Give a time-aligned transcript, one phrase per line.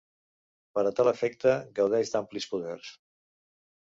[0.77, 2.91] Per a tal efecte, gaudeix d'amplis poders.